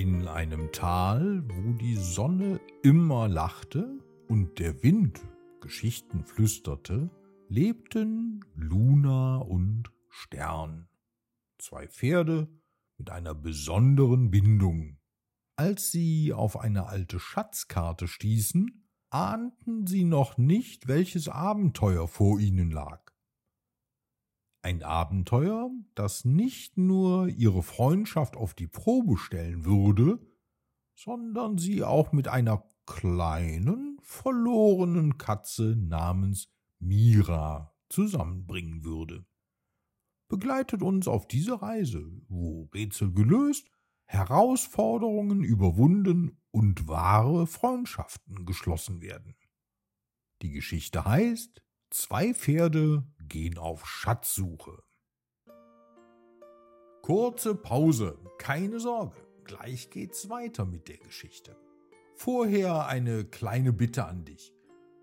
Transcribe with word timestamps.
In 0.00 0.28
einem 0.28 0.70
Tal, 0.70 1.42
wo 1.48 1.72
die 1.72 1.96
Sonne 1.96 2.60
immer 2.84 3.26
lachte 3.26 3.98
und 4.28 4.60
der 4.60 4.84
Wind 4.84 5.20
Geschichten 5.60 6.22
flüsterte, 6.22 7.10
lebten 7.48 8.44
Luna 8.54 9.38
und 9.38 9.90
Stern, 10.08 10.86
zwei 11.58 11.88
Pferde 11.88 12.46
mit 12.96 13.10
einer 13.10 13.34
besonderen 13.34 14.30
Bindung. 14.30 15.00
Als 15.56 15.90
sie 15.90 16.32
auf 16.32 16.60
eine 16.60 16.86
alte 16.86 17.18
Schatzkarte 17.18 18.06
stießen, 18.06 18.88
ahnten 19.10 19.88
sie 19.88 20.04
noch 20.04 20.38
nicht, 20.38 20.86
welches 20.86 21.28
Abenteuer 21.28 22.06
vor 22.06 22.38
ihnen 22.38 22.70
lag. 22.70 23.07
Ein 24.62 24.82
Abenteuer, 24.82 25.70
das 25.94 26.24
nicht 26.24 26.76
nur 26.76 27.28
ihre 27.28 27.62
Freundschaft 27.62 28.36
auf 28.36 28.54
die 28.54 28.66
Probe 28.66 29.16
stellen 29.16 29.64
würde, 29.64 30.18
sondern 30.94 31.58
sie 31.58 31.84
auch 31.84 32.12
mit 32.12 32.26
einer 32.26 32.64
kleinen, 32.86 33.98
verlorenen 34.02 35.16
Katze 35.16 35.76
namens 35.76 36.50
Mira 36.80 37.74
zusammenbringen 37.88 38.84
würde. 38.84 39.24
Begleitet 40.28 40.82
uns 40.82 41.06
auf 41.06 41.28
diese 41.28 41.62
Reise, 41.62 42.04
wo 42.28 42.68
Rätsel 42.74 43.12
gelöst, 43.12 43.70
Herausforderungen 44.06 45.44
überwunden 45.44 46.40
und 46.50 46.88
wahre 46.88 47.46
Freundschaften 47.46 48.44
geschlossen 48.44 49.00
werden. 49.02 49.36
Die 50.42 50.50
Geschichte 50.50 51.04
heißt 51.04 51.62
Zwei 51.90 52.34
Pferde 52.34 53.06
gehen 53.28 53.58
auf 53.58 53.86
Schatzsuche. 53.86 54.82
Kurze 57.02 57.54
Pause, 57.54 58.18
keine 58.38 58.80
Sorge, 58.80 59.16
gleich 59.44 59.90
geht's 59.90 60.28
weiter 60.28 60.64
mit 60.66 60.88
der 60.88 60.98
Geschichte. 60.98 61.56
Vorher 62.14 62.86
eine 62.86 63.24
kleine 63.24 63.72
Bitte 63.72 64.04
an 64.04 64.24
dich. 64.24 64.52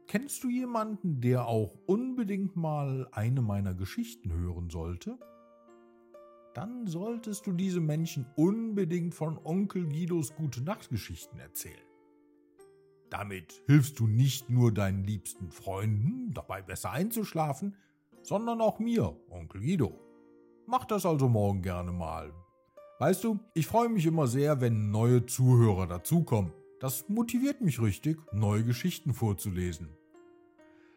Kennst 0.08 0.44
du 0.44 0.50
jemanden, 0.50 1.20
der 1.22 1.48
auch 1.48 1.76
unbedingt 1.88 2.56
mal 2.56 3.08
eine 3.12 3.42
meiner 3.42 3.74
Geschichten 3.74 4.32
hören 4.34 4.70
sollte? 4.70 5.18
Dann 6.54 6.86
solltest 6.88 7.48
du 7.48 7.54
diesem 7.54 7.86
Menschen 7.86 8.26
unbedingt 8.36 9.16
von 9.16 9.38
Onkel 9.44 9.88
Guidos 9.88 10.36
Gute 10.36 10.62
Nachtgeschichten 10.62 11.40
erzählen. 11.40 11.76
Damit 13.10 13.64
hilfst 13.66 14.00
du 14.00 14.08
nicht 14.08 14.50
nur 14.50 14.74
deinen 14.74 15.04
liebsten 15.04 15.50
Freunden 15.50 16.34
dabei 16.34 16.62
besser 16.62 16.92
einzuschlafen, 16.92 17.76
sondern 18.26 18.62
auch 18.62 18.80
mir, 18.80 19.16
Onkel 19.30 19.62
Guido. 19.62 20.00
Mach 20.66 20.86
das 20.86 21.06
also 21.06 21.30
morgen 21.30 21.62
gerne 21.62 21.92
mal. 21.92 22.34
Weißt 23.00 23.24
du, 23.24 23.40
ich 23.54 23.68
freue 23.68 23.90
mich 23.90 24.06
immer 24.06 24.28
sehr, 24.28 24.62
wenn 24.62 24.90
neue 24.90 25.26
Zuhörer 25.26 25.86
dazukommen. 25.86 26.52
Das 26.80 27.08
motiviert 27.10 27.62
mich 27.62 27.82
richtig, 27.82 28.18
neue 28.34 28.64
Geschichten 28.64 29.14
vorzulesen. 29.14 29.90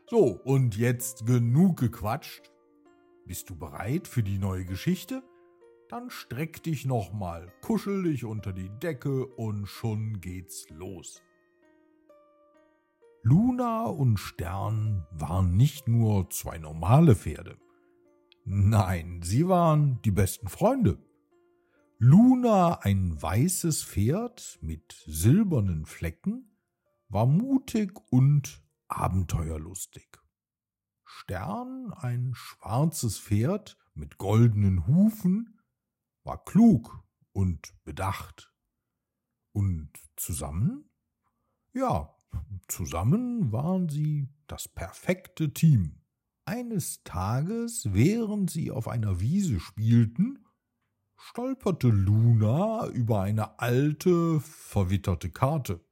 So, 0.06 0.40
und 0.44 0.76
jetzt 0.76 1.26
genug 1.26 1.78
gequatscht. 1.78 2.50
Bist 3.26 3.50
du 3.50 3.56
bereit 3.56 4.08
für 4.08 4.22
die 4.22 4.38
neue 4.38 4.64
Geschichte? 4.64 5.22
Dann 5.88 6.08
streck 6.08 6.62
dich 6.62 6.86
nochmal, 6.86 7.52
kuschel 7.62 8.04
dich 8.04 8.24
unter 8.24 8.52
die 8.52 8.70
Decke 8.70 9.26
und 9.26 9.66
schon 9.66 10.20
geht's 10.20 10.68
los. 10.70 11.22
Luna 13.30 13.84
und 13.84 14.16
Stern 14.16 15.06
waren 15.10 15.54
nicht 15.54 15.86
nur 15.86 16.30
zwei 16.30 16.56
normale 16.56 17.14
Pferde. 17.14 17.58
Nein, 18.46 19.20
sie 19.22 19.46
waren 19.46 20.00
die 20.00 20.12
besten 20.12 20.48
Freunde. 20.48 20.96
Luna, 21.98 22.78
ein 22.80 23.20
weißes 23.20 23.84
Pferd 23.84 24.58
mit 24.62 25.04
silbernen 25.06 25.84
Flecken, 25.84 26.56
war 27.10 27.26
mutig 27.26 27.92
und 28.10 28.64
abenteuerlustig. 28.86 30.08
Stern, 31.04 31.92
ein 31.98 32.32
schwarzes 32.34 33.18
Pferd 33.18 33.76
mit 33.92 34.16
goldenen 34.16 34.86
Hufen, 34.86 35.60
war 36.24 36.42
klug 36.46 37.04
und 37.32 37.74
bedacht. 37.84 38.54
Und 39.52 39.90
zusammen? 40.16 40.88
Ja, 41.74 42.14
Zusammen 42.68 43.50
waren 43.50 43.88
sie 43.88 44.28
das 44.46 44.68
perfekte 44.68 45.52
Team. 45.52 46.02
Eines 46.44 47.02
Tages, 47.02 47.92
während 47.92 48.50
sie 48.50 48.70
auf 48.70 48.88
einer 48.88 49.20
Wiese 49.20 49.60
spielten, 49.60 50.44
stolperte 51.16 51.88
Luna 51.88 52.86
über 52.88 53.22
eine 53.22 53.58
alte, 53.58 54.40
verwitterte 54.40 55.30
Karte. 55.30 55.84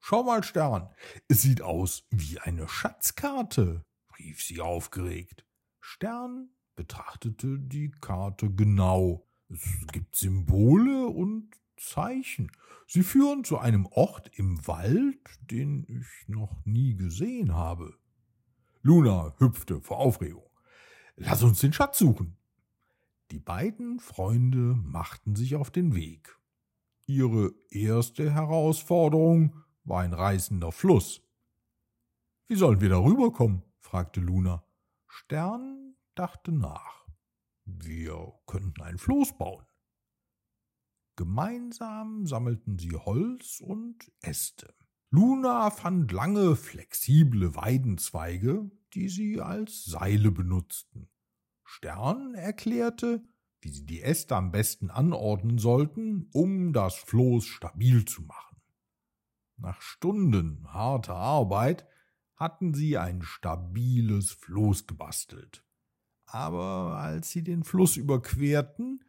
Schau 0.00 0.22
mal, 0.22 0.42
Stern, 0.42 0.88
es 1.28 1.42
sieht 1.42 1.62
aus 1.62 2.06
wie 2.10 2.38
eine 2.38 2.68
Schatzkarte, 2.68 3.84
rief 4.18 4.42
sie 4.42 4.60
aufgeregt. 4.60 5.46
Stern 5.80 6.50
betrachtete 6.76 7.58
die 7.58 7.90
Karte 7.90 8.50
genau. 8.50 9.28
Es 9.48 9.86
gibt 9.92 10.16
Symbole 10.16 11.06
und 11.06 11.50
Zeichen. 11.80 12.50
Sie 12.86 13.02
führen 13.02 13.44
zu 13.44 13.58
einem 13.58 13.86
Ort 13.86 14.30
im 14.34 14.66
Wald, 14.66 15.18
den 15.50 15.84
ich 15.88 16.28
noch 16.28 16.64
nie 16.64 16.94
gesehen 16.96 17.54
habe. 17.54 17.94
Luna 18.82 19.34
hüpfte 19.38 19.80
vor 19.80 19.98
Aufregung. 19.98 20.48
Lass 21.16 21.42
uns 21.42 21.60
den 21.60 21.72
Schatz 21.72 21.98
suchen. 21.98 22.36
Die 23.30 23.38
beiden 23.38 24.00
Freunde 24.00 24.74
machten 24.74 25.36
sich 25.36 25.54
auf 25.54 25.70
den 25.70 25.94
Weg. 25.94 26.36
Ihre 27.06 27.52
erste 27.70 28.32
Herausforderung 28.32 29.54
war 29.84 30.02
ein 30.02 30.12
reißender 30.12 30.72
Fluss. 30.72 31.22
Wie 32.48 32.56
sollen 32.56 32.80
wir 32.80 32.88
darüber 32.88 33.32
kommen? 33.32 33.62
fragte 33.78 34.20
Luna. 34.20 34.64
Stern 35.06 35.94
dachte 36.14 36.52
nach. 36.52 37.06
Wir 37.64 38.32
könnten 38.46 38.82
ein 38.82 38.98
Floß 38.98 39.36
bauen. 39.38 39.64
Gemeinsam 41.20 42.24
sammelten 42.24 42.78
sie 42.78 42.96
Holz 42.96 43.60
und 43.60 44.10
Äste. 44.22 44.72
Luna 45.10 45.68
fand 45.68 46.10
lange, 46.12 46.56
flexible 46.56 47.54
Weidenzweige, 47.54 48.70
die 48.94 49.10
sie 49.10 49.38
als 49.38 49.84
Seile 49.84 50.30
benutzten. 50.30 51.10
Stern 51.62 52.34
erklärte, 52.34 53.22
wie 53.60 53.68
sie 53.68 53.84
die 53.84 54.00
Äste 54.00 54.34
am 54.34 54.50
besten 54.50 54.88
anordnen 54.88 55.58
sollten, 55.58 56.30
um 56.32 56.72
das 56.72 56.94
Floß 56.94 57.44
stabil 57.44 58.06
zu 58.06 58.22
machen. 58.22 58.56
Nach 59.58 59.82
Stunden 59.82 60.72
harter 60.72 61.16
Arbeit 61.16 61.86
hatten 62.34 62.72
sie 62.72 62.96
ein 62.96 63.20
stabiles 63.20 64.30
Floß 64.30 64.86
gebastelt. 64.86 65.66
Aber 66.24 66.96
als 66.96 67.28
sie 67.28 67.44
den 67.44 67.62
Fluss 67.62 67.98
überquerten, 67.98 69.04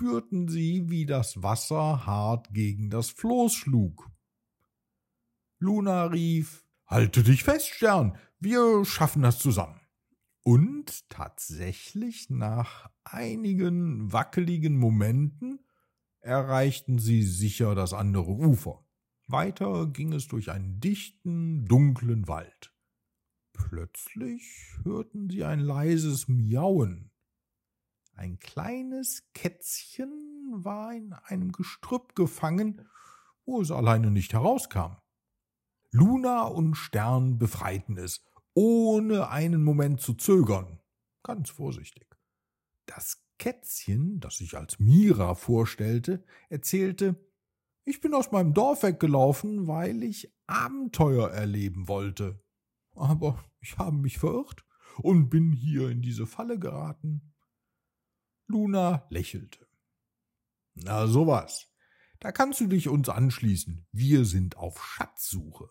spürten 0.00 0.48
sie, 0.48 0.88
wie 0.88 1.04
das 1.04 1.42
Wasser 1.42 2.06
hart 2.06 2.54
gegen 2.54 2.88
das 2.88 3.10
Floß 3.10 3.52
schlug. 3.52 4.10
Luna 5.58 6.04
rief 6.04 6.64
Halte 6.86 7.22
dich 7.22 7.44
fest, 7.44 7.68
Stern, 7.68 8.16
wir 8.38 8.86
schaffen 8.86 9.20
das 9.20 9.38
zusammen. 9.38 9.78
Und 10.42 11.06
tatsächlich 11.10 12.30
nach 12.30 12.90
einigen 13.04 14.10
wackeligen 14.10 14.78
Momenten 14.78 15.60
erreichten 16.20 16.98
sie 16.98 17.22
sicher 17.22 17.74
das 17.74 17.92
andere 17.92 18.32
Ufer. 18.32 18.82
Weiter 19.28 19.86
ging 19.86 20.14
es 20.14 20.28
durch 20.28 20.50
einen 20.50 20.80
dichten, 20.80 21.66
dunklen 21.66 22.26
Wald. 22.26 22.74
Plötzlich 23.52 24.78
hörten 24.82 25.28
sie 25.28 25.44
ein 25.44 25.60
leises 25.60 26.26
Miauen. 26.26 27.09
Ein 28.20 28.38
kleines 28.38 29.32
Kätzchen 29.32 30.10
war 30.52 30.92
in 30.92 31.14
einem 31.14 31.52
Gestrüpp 31.52 32.14
gefangen, 32.14 32.86
wo 33.46 33.62
es 33.62 33.70
alleine 33.70 34.10
nicht 34.10 34.34
herauskam. 34.34 34.96
Luna 35.90 36.42
und 36.42 36.74
Stern 36.74 37.38
befreiten 37.38 37.96
es, 37.96 38.22
ohne 38.52 39.30
einen 39.30 39.64
Moment 39.64 40.02
zu 40.02 40.12
zögern, 40.12 40.80
ganz 41.22 41.48
vorsichtig. 41.48 42.14
Das 42.84 43.24
Kätzchen, 43.38 44.20
das 44.20 44.36
sich 44.36 44.54
als 44.54 44.78
Mira 44.78 45.34
vorstellte, 45.34 46.22
erzählte, 46.50 47.16
ich 47.86 48.02
bin 48.02 48.12
aus 48.12 48.32
meinem 48.32 48.52
Dorf 48.52 48.82
weggelaufen, 48.82 49.66
weil 49.66 50.02
ich 50.02 50.30
Abenteuer 50.46 51.30
erleben 51.30 51.88
wollte. 51.88 52.44
Aber 52.94 53.42
ich 53.60 53.78
habe 53.78 53.96
mich 53.96 54.18
verirrt 54.18 54.66
und 54.98 55.30
bin 55.30 55.52
hier 55.52 55.88
in 55.88 56.02
diese 56.02 56.26
Falle 56.26 56.58
geraten. 56.58 57.30
Luna 58.50 59.06
lächelte. 59.10 59.66
Na 60.74 61.06
sowas. 61.06 61.68
Da 62.18 62.32
kannst 62.32 62.60
du 62.60 62.66
dich 62.66 62.88
uns 62.88 63.08
anschließen. 63.08 63.86
Wir 63.92 64.24
sind 64.24 64.56
auf 64.56 64.84
Schatzsuche. 64.84 65.70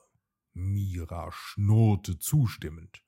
Mira 0.54 1.32
schnurrte 1.32 2.18
zustimmend. 2.18 3.04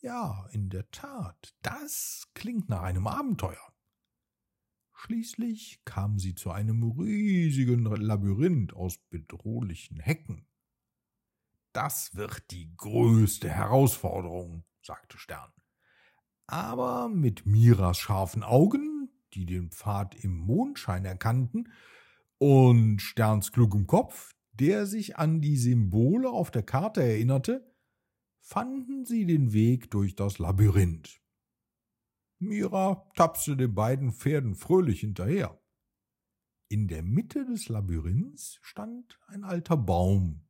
Ja, 0.00 0.46
in 0.50 0.68
der 0.68 0.90
Tat, 0.90 1.54
das 1.62 2.28
klingt 2.34 2.68
nach 2.68 2.82
einem 2.82 3.06
Abenteuer. 3.06 3.72
Schließlich 4.92 5.82
kamen 5.84 6.18
sie 6.18 6.34
zu 6.34 6.50
einem 6.50 6.82
riesigen 6.82 7.84
Labyrinth 7.84 8.72
aus 8.72 8.98
bedrohlichen 9.10 10.00
Hecken. 10.00 10.46
Das 11.72 12.14
wird 12.14 12.50
die 12.50 12.74
größte 12.76 13.50
Herausforderung, 13.50 14.64
sagte 14.82 15.18
Stern. 15.18 15.52
Aber 16.46 17.08
mit 17.08 17.46
Miras 17.46 17.98
scharfen 17.98 18.42
Augen, 18.42 19.08
die 19.32 19.46
den 19.46 19.70
Pfad 19.70 20.14
im 20.14 20.36
Mondschein 20.36 21.04
erkannten, 21.04 21.72
und 22.38 23.00
Sterns 23.00 23.52
klugem 23.52 23.86
Kopf, 23.86 24.34
der 24.52 24.86
sich 24.86 25.16
an 25.16 25.40
die 25.40 25.56
Symbole 25.56 26.30
auf 26.30 26.50
der 26.50 26.62
Karte 26.62 27.02
erinnerte, 27.02 27.74
fanden 28.40 29.04
sie 29.04 29.24
den 29.24 29.52
Weg 29.52 29.90
durch 29.90 30.14
das 30.14 30.38
Labyrinth. 30.38 31.20
Mira 32.38 33.10
tapste 33.16 33.56
den 33.56 33.74
beiden 33.74 34.12
Pferden 34.12 34.54
fröhlich 34.54 35.00
hinterher. 35.00 35.58
In 36.68 36.88
der 36.88 37.02
Mitte 37.02 37.46
des 37.46 37.68
Labyrinths 37.68 38.58
stand 38.62 39.18
ein 39.28 39.44
alter 39.44 39.76
Baum. 39.76 40.46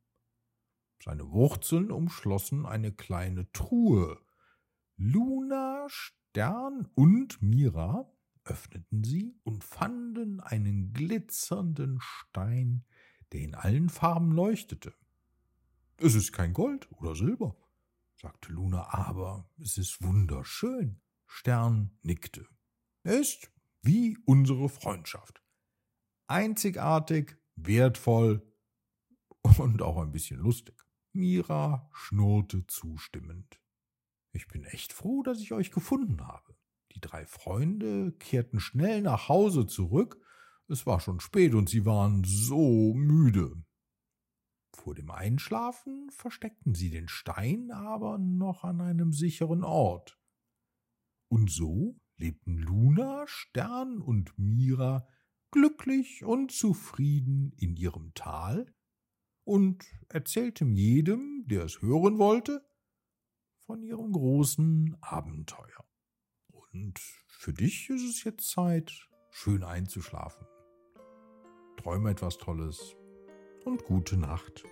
Seine 1.02 1.30
Wurzeln 1.30 1.90
umschlossen 1.90 2.66
eine 2.66 2.92
kleine 2.92 3.50
Truhe. 3.52 4.23
Luna, 4.96 5.86
Stern 5.88 6.88
und 6.94 7.42
Mira 7.42 8.10
öffneten 8.44 9.02
sie 9.02 9.34
und 9.42 9.64
fanden 9.64 10.40
einen 10.40 10.92
glitzernden 10.92 11.98
Stein, 12.00 12.84
der 13.32 13.40
in 13.40 13.54
allen 13.54 13.88
Farben 13.88 14.32
leuchtete. 14.32 14.94
Es 15.96 16.14
ist 16.14 16.32
kein 16.32 16.52
Gold 16.52 16.90
oder 16.92 17.14
Silber, 17.14 17.56
sagte 18.20 18.52
Luna, 18.52 18.92
aber 18.92 19.50
es 19.58 19.78
ist 19.78 20.02
wunderschön. 20.02 21.00
Stern 21.26 21.98
nickte. 22.02 22.46
Er 23.02 23.20
ist 23.20 23.50
wie 23.82 24.18
unsere 24.24 24.68
Freundschaft. 24.68 25.42
Einzigartig, 26.26 27.36
wertvoll 27.56 28.42
und 29.58 29.82
auch 29.82 29.98
ein 29.98 30.12
bisschen 30.12 30.38
lustig. 30.38 30.76
Mira 31.12 31.90
schnurrte 31.92 32.66
zustimmend. 32.66 33.60
Ich 34.34 34.48
bin 34.48 34.64
echt 34.64 34.92
froh, 34.92 35.22
dass 35.22 35.40
ich 35.40 35.52
euch 35.52 35.70
gefunden 35.70 36.26
habe. 36.26 36.56
Die 36.92 37.00
drei 37.00 37.24
Freunde 37.24 38.12
kehrten 38.18 38.58
schnell 38.58 39.00
nach 39.00 39.28
Hause 39.28 39.66
zurück. 39.66 40.20
Es 40.68 40.86
war 40.86 40.98
schon 40.98 41.20
spät 41.20 41.54
und 41.54 41.68
sie 41.68 41.86
waren 41.86 42.24
so 42.24 42.94
müde. 42.94 43.64
Vor 44.72 44.94
dem 44.94 45.10
Einschlafen 45.10 46.10
versteckten 46.10 46.74
sie 46.74 46.90
den 46.90 47.06
Stein 47.08 47.70
aber 47.70 48.18
noch 48.18 48.64
an 48.64 48.80
einem 48.80 49.12
sicheren 49.12 49.62
Ort. 49.62 50.18
Und 51.28 51.50
so 51.50 51.96
lebten 52.16 52.58
Luna, 52.58 53.24
Stern 53.26 54.00
und 54.00 54.36
Mira 54.36 55.06
glücklich 55.52 56.24
und 56.24 56.50
zufrieden 56.50 57.52
in 57.56 57.76
ihrem 57.76 58.12
Tal 58.14 58.74
und 59.44 59.84
erzählten 60.08 60.74
jedem, 60.74 61.44
der 61.46 61.64
es 61.64 61.80
hören 61.80 62.18
wollte, 62.18 62.66
von 63.66 63.82
ihrem 63.82 64.12
großen 64.12 64.96
Abenteuer. 65.00 65.84
Und 66.52 66.98
für 67.26 67.52
dich 67.52 67.90
ist 67.90 68.02
es 68.02 68.24
jetzt 68.24 68.50
Zeit, 68.50 68.92
schön 69.30 69.64
einzuschlafen. 69.64 70.46
Träume 71.76 72.10
etwas 72.10 72.38
Tolles 72.38 72.94
und 73.64 73.84
gute 73.84 74.16
Nacht. 74.16 74.64